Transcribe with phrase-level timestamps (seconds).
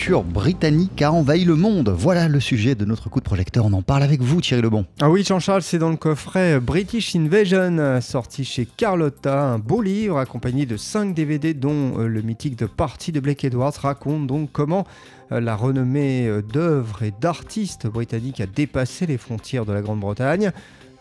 [0.00, 1.90] culture britannique a envahi le monde.
[1.90, 3.66] Voilà le sujet de notre coup de projecteur.
[3.66, 4.86] On en parle avec vous, Thierry Lebon.
[4.98, 10.16] Ah oui, Jean-Charles, c'est dans le coffret British Invasion, sorti chez Carlotta, un beau livre
[10.16, 14.48] accompagné de 5 DVD, dont euh, le mythique de Party de Blake Edwards raconte donc
[14.52, 14.86] comment
[15.32, 20.50] euh, la renommée euh, d'œuvres et d'artistes britanniques a dépassé les frontières de la Grande-Bretagne.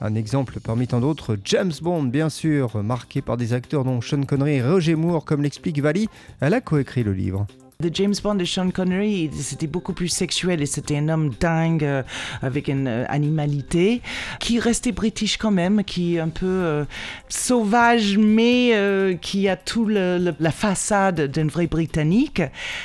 [0.02, 4.24] Un exemple parmi tant d'autres, James Bond, bien sûr, marqué par des acteurs dont Sean
[4.24, 6.10] Connery et Roger Moore, comme l'explique Vali,
[6.42, 7.48] elle a coécrit le livre.
[7.82, 11.86] The James Bond de Sean Connery, c'était beaucoup plus sexuel et c'était un homme dingue
[11.86, 12.04] euh,
[12.42, 14.02] avec une euh, animalité
[14.42, 16.84] qui restait british quand même, qui est un peu euh,
[17.30, 22.42] sauvage mais qui a tout le, la façade d'un vrai britannique.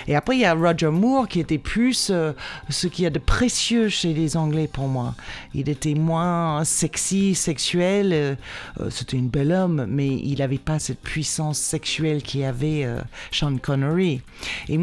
[0.07, 2.13] Et après il y a Roger Moore qui était plus
[2.69, 5.17] ce qu'il y a de précieux chez les Anglais pour moi.
[5.55, 8.37] Il était moins sexy, sexuel.
[8.91, 12.87] c'était un bel homme, mais il n'avait pas cette puissance sexuelle qu'avait
[13.33, 14.23] Sean Connery.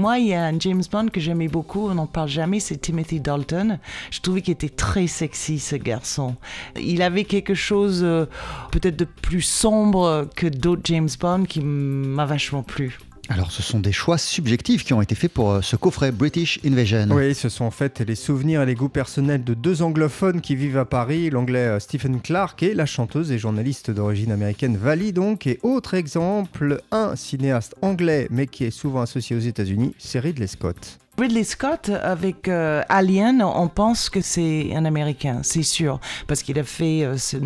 [0.01, 2.77] Moi, il y a un James Bond que j'aimais beaucoup, on n'en parle jamais, c'est
[2.77, 3.77] Timothy Dalton.
[4.09, 6.35] Je trouvais qu'il était très sexy, ce garçon.
[6.75, 8.25] Il avait quelque chose euh,
[8.71, 12.97] peut-être de plus sombre que d'autres James Bond qui m'a vachement plu.
[13.33, 16.59] Alors, ce sont des choix subjectifs qui ont été faits pour euh, ce coffret British
[16.65, 17.07] Invasion.
[17.11, 20.53] Oui, ce sont en fait les souvenirs et les goûts personnels de deux anglophones qui
[20.57, 25.13] vivent à Paris, l'anglais euh, Stephen Clark et la chanteuse et journaliste d'origine américaine Vali
[25.13, 25.47] donc.
[25.47, 30.47] Et autre exemple, un cinéaste anglais mais qui est souvent associé aux États-Unis, c'est Ridley
[30.47, 30.99] Scott.
[31.17, 36.59] Ridley Scott avec euh, Alien, on pense que c'est un Américain, c'est sûr, parce qu'il
[36.59, 37.37] a fait ce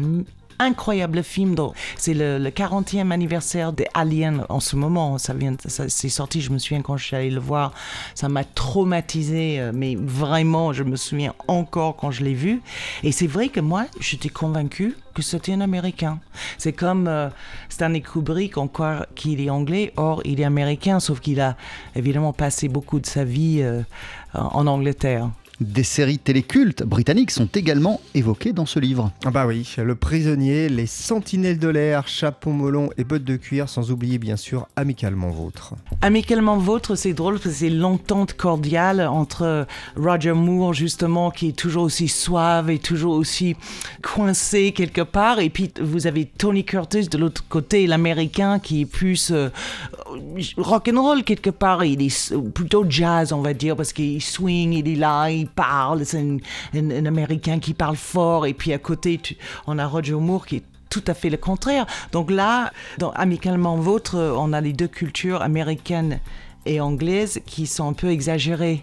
[0.59, 1.55] incroyable film.
[1.97, 5.17] C'est le, 40e anniversaire des Aliens en ce moment.
[5.17, 6.41] Ça vient, c'est sorti.
[6.41, 7.73] Je me souviens quand je suis allée le voir,
[8.13, 9.59] ça m'a traumatisé.
[9.59, 12.61] Euh, mais vraiment, je me souviens encore quand je l'ai vu.
[13.03, 16.19] Et c'est vrai que moi, j'étais convaincue que c'était un Américain.
[16.57, 17.29] C'est comme euh,
[17.69, 21.55] Stanley Kubrick, encore qu'il est anglais, or il est américain, sauf qu'il a
[21.95, 23.81] évidemment passé beaucoup de sa vie euh,
[24.33, 25.29] en Angleterre.
[25.61, 29.11] Des séries télécultes britanniques sont également évoquées dans ce livre.
[29.23, 33.69] Ah bah oui, Le Prisonnier, Les Sentinelles de l'air, Chapeau melon et Bottes de cuir,
[33.69, 35.75] sans oublier bien sûr Amicalement Vôtre.
[36.01, 39.65] Amicalement Vôtre, c'est drôle parce que c'est l'entente cordiale entre
[39.95, 43.55] Roger Moore justement qui est toujours aussi suave et toujours aussi
[44.01, 48.85] coincé quelque part et puis vous avez Tony Curtis de l'autre côté, l'américain qui est
[48.85, 49.49] plus euh,
[50.57, 54.73] rock and roll quelque part, il est plutôt jazz on va dire parce qu'il swing,
[54.73, 56.23] il est là, parle, c'est
[56.73, 59.19] un, Américain qui parle fort, et puis à côté,
[59.67, 61.85] on a Roger Moore qui est tout à fait le contraire.
[62.11, 62.71] Donc là,
[63.15, 66.19] Amicalement Vôtre, on a les deux cultures américaines
[66.65, 68.81] et anglaises qui sont un peu exagérées.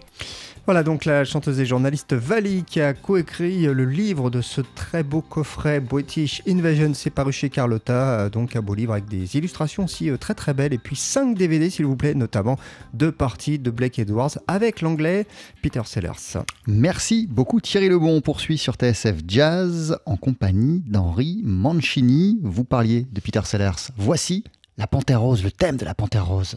[0.65, 5.03] Voilà donc la chanteuse et journaliste Vali qui a coécrit le livre de ce très
[5.03, 6.93] beau coffret British Invasion.
[6.93, 10.35] C'est paru chez Carlotta, euh, donc un beau livre avec des illustrations aussi euh, très
[10.35, 10.71] très belles.
[10.71, 12.57] Et puis 5 DVD s'il vous plaît, notamment
[12.93, 15.27] deux parties de Blake Edwards avec l'anglais
[15.61, 16.39] Peter Sellers.
[16.65, 18.15] Merci beaucoup Thierry Lebon.
[18.15, 22.39] On poursuit sur TSF Jazz en compagnie d'Henri Mancini.
[22.41, 23.91] Vous parliez de Peter Sellers.
[23.97, 24.45] Voici
[24.77, 26.51] la Panthère Rose, le thème de la Panthère Rose.